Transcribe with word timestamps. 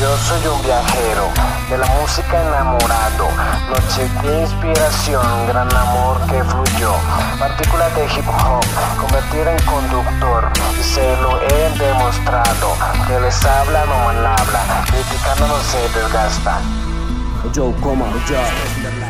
Yo 0.00 0.16
soy 0.16 0.46
un 0.46 0.62
viajero 0.62 1.28
de 1.68 1.76
la 1.76 1.86
música 2.00 2.42
enamorado, 2.42 3.28
noche 3.68 4.08
de 4.22 4.40
inspiración, 4.40 5.46
gran 5.46 5.70
amor 5.76 6.18
que 6.22 6.42
fluyó, 6.42 6.94
partículas 7.38 7.94
de 7.94 8.04
hip 8.06 8.26
hop, 8.26 8.64
convertir 8.98 9.46
en 9.46 9.62
conductor, 9.66 10.50
se 10.80 11.16
lo 11.18 11.38
he 11.42 11.78
demostrado, 11.78 12.76
que 13.06 13.20
les 13.20 13.44
habla 13.44 13.84
no 13.84 13.94
mal 14.06 14.24
habla, 14.24 14.84
criticando 14.86 15.48
no 15.48 15.60
se 15.64 15.82
desgasta. 15.90 16.60
Yo 17.52 17.72
como 17.80 18.06
yo. 18.28 18.36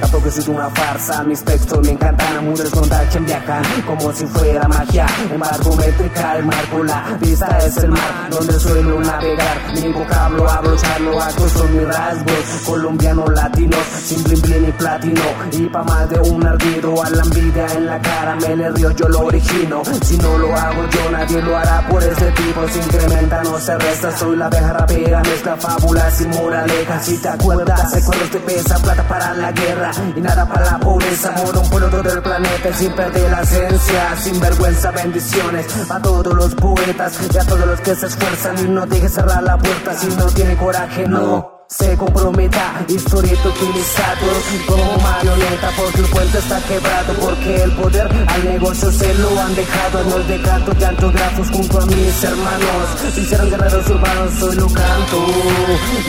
Tampoco 0.00 0.30
soy 0.30 0.54
una 0.54 0.68
farsa, 0.70 1.22
mis 1.24 1.44
textos 1.44 1.80
me 1.82 1.90
encantan. 1.92 2.38
Amuros 2.38 2.70
con 2.70 2.90
en 2.90 3.26
viajan 3.26 3.62
como 3.86 4.12
si 4.12 4.26
fuera 4.26 4.66
magia. 4.66 5.06
Embargo 5.30 5.76
métrica, 5.76 6.36
el 6.38 6.46
marco, 6.46 6.82
la 6.82 7.16
vista 7.20 7.58
es 7.58 7.76
el 7.76 7.90
mar 7.90 8.28
Donde 8.30 8.58
suelo 8.58 9.00
navegar, 9.00 9.43
mi 9.74 9.92
vocablo 9.92 10.48
hablo, 10.48 10.76
charlo, 10.76 11.20
actos 11.20 11.52
son 11.52 11.76
mis 11.76 11.86
rasgos 11.86 12.34
Colombiano, 12.66 13.26
latino, 13.26 13.76
sin 14.04 14.22
blin 14.24 14.68
y 14.68 14.72
platino 14.72 15.22
Y 15.52 15.66
pa' 15.66 15.82
más 15.82 16.08
de 16.10 16.20
un 16.20 16.46
ardido, 16.46 17.02
a 17.02 17.10
la 17.10 17.22
envidia 17.22 17.66
en 17.76 17.86
la 17.86 18.00
cara 18.00 18.36
me 18.36 18.56
le 18.56 18.70
río, 18.70 18.90
yo 18.92 19.08
lo 19.08 19.20
origino 19.20 19.82
Si 20.02 20.16
no 20.18 20.38
lo 20.38 20.54
hago 20.54 20.82
yo, 20.90 21.10
nadie 21.10 21.42
lo 21.42 21.56
hará 21.56 21.86
por 21.88 22.02
ese 22.02 22.30
tipo 22.32 22.68
Se 22.68 22.78
incrementa, 22.78 23.42
no 23.42 23.58
se 23.58 23.78
resta, 23.78 24.16
soy 24.16 24.36
la 24.36 24.46
abeja 24.46 24.72
rapera 24.72 25.22
Mezcla 25.22 25.56
fábulas 25.56 26.20
y 26.20 26.26
moraleja, 26.26 27.00
si 27.00 27.18
te 27.18 27.28
acuerdas 27.28 27.92
Recuerdos 27.92 28.30
te 28.30 28.40
pesa, 28.40 28.78
plata 28.78 29.02
para 29.08 29.34
la 29.34 29.52
guerra 29.52 29.90
y 30.16 30.20
nada 30.20 30.46
para 30.46 30.64
la 30.72 30.78
pobreza. 30.78 31.32
Mono 31.32 31.88
todo 31.88 32.12
el 32.12 32.22
planeta 32.22 32.72
sin 32.72 32.92
perder 32.92 33.30
la 33.30 33.42
esencia. 33.42 34.16
Sin 34.16 34.40
vergüenza, 34.40 34.90
bendiciones 34.90 35.66
a 35.90 36.00
todos 36.00 36.34
los 36.34 36.54
poetas 36.54 37.18
y 37.32 37.38
a 37.38 37.44
todos 37.44 37.66
los 37.66 37.80
que 37.80 37.94
se 37.94 38.06
esfuerzan. 38.06 38.58
Y 38.58 38.68
no 38.68 38.86
dejes 38.86 39.12
cerrar 39.12 39.42
la 39.42 39.56
si 39.98 40.08
no 40.16 40.26
tiene 40.26 40.56
coraje, 40.56 41.06
no 41.06 41.53
se 41.68 41.96
comprometa, 41.96 42.84
historieta 42.88 43.48
utilizado 43.48 44.26
como 44.66 44.98
marioneta 44.98 45.70
porque 45.76 46.00
el 46.00 46.06
puente 46.06 46.38
está 46.38 46.60
quebrado, 46.62 47.14
porque 47.14 47.62
el 47.62 47.72
poder 47.72 48.08
al 48.28 48.44
negocio 48.44 48.92
se 48.92 49.14
lo 49.14 49.40
han 49.40 49.54
dejado. 49.54 50.04
No 50.04 50.18
de 50.18 50.42
canto 50.42 50.72
de 50.72 50.86
antografos 50.86 51.50
junto 51.50 51.80
a 51.80 51.86
mis 51.86 52.24
hermanos, 52.24 52.88
si 53.14 53.20
hicieron 53.20 53.50
guerreros 53.50 53.88
urbanos, 53.88 54.34
soy 54.38 54.56
lo 54.56 54.66
canto. 54.66 55.26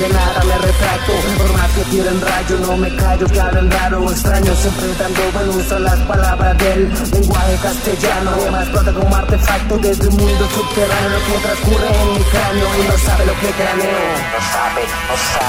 De 0.00 0.08
nada 0.08 0.44
me 0.44 0.58
retracto, 0.58 1.12
por 1.38 1.52
más 1.52 1.70
que 1.72 1.84
tiren 1.84 2.20
rayo, 2.20 2.58
no 2.60 2.76
me 2.76 2.96
callo, 2.96 3.26
que 3.26 3.40
hablen 3.40 3.70
raro, 3.70 4.10
extraño, 4.10 4.54
siempre 4.56 4.94
dando 4.98 5.20
buen 5.32 5.84
las 5.84 5.98
palabras 6.00 6.58
del 6.58 6.92
lenguaje 7.12 7.56
castellano. 7.62 8.30
Además, 8.34 8.68
plata 8.68 8.92
como 8.92 9.16
artefacto 9.16 9.78
desde 9.78 10.08
un 10.08 10.16
mundo 10.16 10.48
subterráneo, 10.50 11.10
lo 11.10 11.24
que 11.24 11.38
transcurre 11.42 12.02
en 12.02 12.12
mi 12.12 12.24
cráneo 12.24 12.68
y 12.78 12.88
no 12.88 12.98
sabe 12.98 13.26
lo 13.26 13.32
que 13.40 13.50
craneo. 13.50 14.04
No 14.34 14.40
sabe, 14.52 14.82
no 15.08 15.16
sabe. 15.16 15.43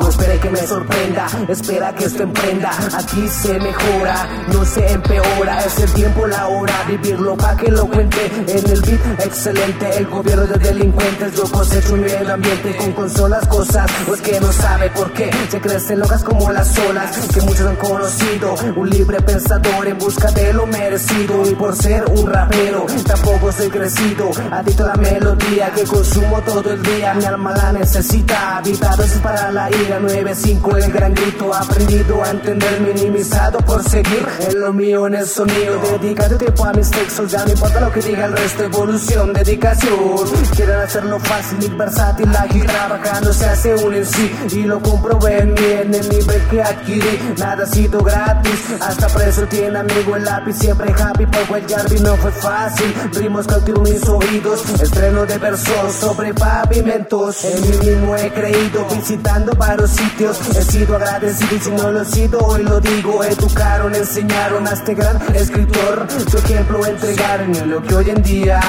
No 0.00 0.08
espere 0.08 0.29
que 0.40 0.50
me 0.50 0.66
sorprenda, 0.66 1.26
espera 1.48 1.94
que 1.94 2.04
esto 2.04 2.22
emprenda. 2.22 2.70
Aquí 2.96 3.28
se 3.28 3.58
mejora, 3.58 4.26
no 4.52 4.64
se 4.64 4.92
empeora. 4.92 5.64
Es 5.64 5.78
el 5.80 5.92
tiempo, 5.92 6.26
la 6.26 6.48
hora, 6.48 6.74
vivirlo 6.88 7.36
pa' 7.36 7.56
que 7.56 7.70
lo 7.70 7.86
cuente. 7.86 8.26
En 8.46 8.70
el 8.70 8.80
beat, 8.80 9.20
excelente. 9.20 9.98
El 9.98 10.06
gobierno 10.06 10.46
de 10.46 10.58
delincuentes, 10.58 11.34
yo 11.34 11.44
cosecho 11.44 11.94
un 11.94 12.00
medio 12.00 12.32
ambiente 12.32 12.76
con 12.76 12.92
consolas, 12.92 13.46
cosas. 13.48 13.90
Pues 14.06 14.20
que 14.20 14.40
no 14.40 14.52
sabe 14.52 14.90
por 14.90 15.12
qué 15.12 15.30
se 15.50 15.60
crecen 15.60 16.00
locas 16.00 16.24
como 16.24 16.50
las 16.50 16.78
olas 16.78 17.16
que 17.32 17.40
muchos 17.42 17.66
han 17.66 17.76
conocido. 17.76 18.54
Un 18.76 18.90
libre 18.90 19.20
pensador 19.20 19.88
en 19.88 19.98
busca 19.98 20.30
de 20.30 20.52
lo 20.52 20.66
merecido. 20.66 21.48
Y 21.50 21.54
por 21.54 21.76
ser 21.76 22.04
un 22.06 22.26
rapero, 22.26 22.86
tampoco 23.06 23.52
soy 23.52 23.68
crecido. 23.68 24.30
Adicto 24.50 24.84
a 24.84 24.88
la 24.88 24.94
melodía 24.94 25.70
que 25.72 25.84
consumo 25.84 26.40
todo 26.42 26.72
el 26.72 26.82
día. 26.82 27.14
Mi 27.14 27.24
alma 27.24 27.52
la 27.52 27.72
necesita, 27.72 28.58
habitado 28.58 29.02
es 29.02 29.12
para 29.18 29.50
la 29.50 29.68
ira 29.70 30.00
9-5 30.30 30.84
el 30.84 30.92
gran 30.92 31.14
grito 31.14 31.52
aprendido 31.52 32.22
a 32.22 32.30
entender 32.30 32.80
minimizado 32.80 33.58
por 33.58 33.82
seguir. 33.82 34.24
En 34.48 34.60
lo 34.60 34.72
mío 34.72 35.06
en 35.06 35.14
el 35.14 35.26
sonido 35.26 35.80
dedicado 35.98 36.36
tiempo 36.36 36.64
a 36.64 36.72
mis 36.72 36.90
textos. 36.90 37.32
Ya 37.32 37.44
no 37.44 37.50
importa 37.50 37.80
lo 37.80 37.92
que 37.92 38.00
diga 38.00 38.26
el 38.26 38.32
resto 38.32 38.64
evolución 38.64 39.32
dedicación. 39.32 39.98
Quieren 40.54 40.76
hacerlo 40.76 41.18
fácil 41.18 41.58
y 41.62 41.68
versátil 41.76 42.36
ágil 42.36 42.64
trabajando 42.64 43.32
se 43.32 43.46
hace 43.46 43.74
un 43.74 43.94
en 43.94 44.06
sí. 44.06 44.30
Y 44.52 44.62
lo 44.62 44.80
comprobé 44.80 45.46
bien 45.46 45.94
el 45.94 46.08
nivel 46.08 46.42
que 46.48 46.62
adquirí. 46.62 47.34
Nada 47.38 47.64
ha 47.64 47.66
sido 47.66 48.00
gratis 48.00 48.60
hasta 48.80 49.08
preso 49.08 49.42
tiene 49.46 49.78
amigo 49.78 50.16
el 50.16 50.24
lápiz. 50.24 50.54
Siempre 50.54 50.92
happy 50.92 51.26
poco 51.26 51.56
el 51.56 51.66
Jarvis 51.66 52.02
no 52.02 52.16
fue 52.16 52.30
fácil. 52.30 52.94
Rimos 53.14 53.46
cautivo 53.46 53.80
mis 53.80 54.06
oídos 54.08 54.62
estreno 54.80 55.26
de 55.26 55.38
versos 55.38 55.92
sobre 55.94 56.32
pavimentos. 56.34 57.44
En 57.44 57.60
mí 57.62 57.90
mismo 57.90 58.16
he 58.16 58.30
creído 58.32 58.86
visitando 58.94 59.52
varios 59.54 59.90
sitios. 59.90 60.19
He 60.20 60.62
sido 60.64 60.96
agradecido 60.96 61.56
y 61.56 61.60
si 61.60 61.70
no 61.70 61.90
lo 61.90 62.02
he 62.02 62.04
sido, 62.04 62.40
hoy 62.40 62.62
lo 62.62 62.78
digo. 62.78 63.24
Educaron, 63.24 63.94
enseñaron 63.94 64.66
a 64.66 64.72
este 64.72 64.94
gran 64.94 65.16
escritor. 65.34 66.06
Su 66.30 66.36
ejemplo 66.36 66.84
entregaron 66.84 67.54
en 67.54 67.70
lo 67.70 67.82
que 67.82 67.94
hoy 67.94 68.10
en 68.10 68.22
día 68.22 68.60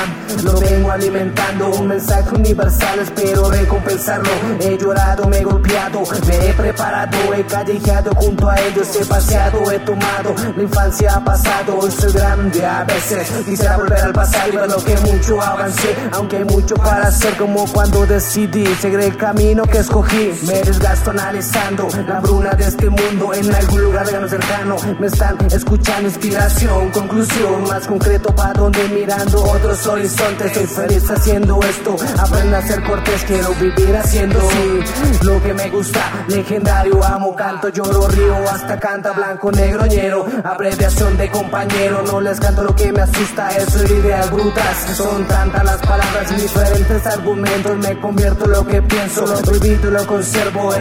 lo 0.45 0.57
vengo 0.61 0.91
alimentando. 0.91 1.67
Un 1.71 1.89
mensaje 1.89 2.33
universal, 2.33 2.99
espero 2.99 3.51
recompensarlo. 3.51 4.29
He 4.61 4.77
llorado, 4.77 5.27
me 5.27 5.39
he 5.39 5.43
golpeado, 5.43 6.03
me 6.25 6.47
he 6.47 6.53
preparado, 6.53 7.33
he 7.33 7.43
callejeado 7.43 8.11
junto 8.15 8.49
a 8.49 8.55
ellos. 8.55 8.87
He 8.95 9.03
paseado, 9.03 9.69
he 9.69 9.79
tomado. 9.79 10.33
La 10.55 10.63
infancia 10.63 11.15
ha 11.15 11.25
pasado, 11.25 11.79
hoy 11.79 11.91
soy 11.91 12.13
grande 12.13 12.65
a 12.65 12.85
veces. 12.85 13.29
Quisiera 13.43 13.75
volver 13.75 13.99
al 13.99 14.13
pasado 14.13 14.53
y 14.53 14.69
lo 14.69 14.81
que 14.85 14.95
mucho 14.99 15.41
avancé. 15.41 15.97
Aunque 16.13 16.37
hay 16.37 16.45
mucho 16.45 16.75
para 16.75 17.07
hacer, 17.07 17.35
como 17.35 17.65
cuando 17.73 18.05
decidí 18.05 18.65
seguir 18.75 19.01
el 19.01 19.17
camino 19.17 19.63
que 19.63 19.79
escogí. 19.79 20.31
Me 20.47 20.61
desgasto 20.63 21.11
la 21.41 22.19
bruna 22.19 22.51
de 22.51 22.65
este 22.65 22.87
mundo 22.87 23.33
en 23.33 23.55
algún 23.55 23.81
lugar 23.81 24.05
de 24.05 24.29
cercano. 24.29 24.75
Me 24.99 25.07
están 25.07 25.37
escuchando 25.51 26.07
inspiración, 26.07 26.91
conclusión 26.91 27.63
más 27.63 27.87
concreto 27.87 28.35
para 28.35 28.53
donde 28.53 28.87
mirando 28.89 29.43
otros 29.43 29.87
horizontes. 29.87 30.53
Soy 30.53 30.67
feliz 30.67 31.09
haciendo 31.09 31.59
esto, 31.63 31.95
aprendo 32.19 32.57
a 32.57 32.61
ser 32.61 32.83
cortés, 32.83 33.23
quiero 33.25 33.49
vivir 33.55 33.95
haciendo 33.95 34.39
sí, 34.39 35.25
lo 35.25 35.41
que 35.41 35.53
me 35.55 35.69
gusta. 35.71 36.25
Legendario, 36.27 37.03
amo, 37.03 37.35
canto, 37.35 37.69
lloro, 37.69 38.07
río, 38.09 38.35
hasta 38.51 38.79
canta 38.79 39.11
blanco, 39.11 39.51
negro, 39.51 39.87
ñero. 39.87 40.27
Abreviación 40.43 41.17
de 41.17 41.31
compañero, 41.31 42.03
no 42.03 42.21
les 42.21 42.39
canto 42.39 42.63
lo 42.63 42.75
que 42.75 42.91
me 42.91 43.01
asusta, 43.01 43.49
eso 43.57 43.83
es 43.83 43.89
ideas 43.89 44.29
brutas. 44.29 44.77
Son 44.95 45.27
tantas 45.27 45.63
las 45.63 45.77
palabras 45.77 46.39
diferentes 46.39 47.05
argumentos, 47.07 47.77
me 47.77 47.99
convierto 47.99 48.45
en 48.45 48.51
lo 48.51 48.67
que 48.67 48.81
pienso, 48.83 49.25
lo 49.25 49.39
prohibido 49.39 49.89
y 49.89 49.91
lo 49.91 50.05
conservo 50.05 50.75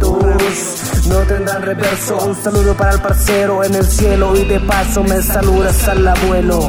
No 0.00 1.18
tendrán 1.26 1.62
reverso. 1.62 2.16
Un 2.18 2.34
saludo 2.42 2.76
para 2.76 2.92
el 2.94 3.00
parcero 3.00 3.64
en 3.64 3.74
el 3.74 3.84
cielo 3.84 4.36
y 4.36 4.44
de 4.44 4.60
paso 4.60 5.02
me 5.04 5.20
saludas 5.22 5.88
al 5.88 6.06
abuelo. 6.06 6.68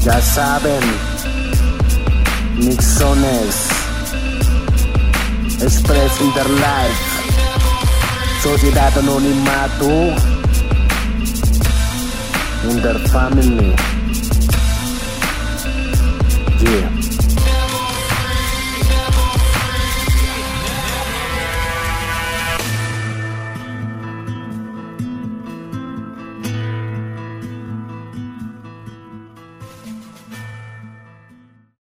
Ya 0.00 0.20
saben, 0.20 0.80
Nixones, 2.56 3.68
Express 5.60 6.20
Interlife, 6.20 7.02
Sociedad 8.42 8.96
Anonimato, 8.98 10.14
Interfamily. 12.70 13.95